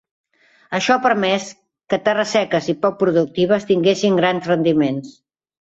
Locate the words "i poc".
2.73-2.97